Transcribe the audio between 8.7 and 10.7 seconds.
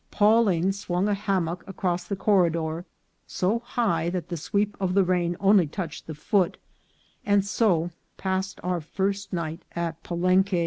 first night at Palenque.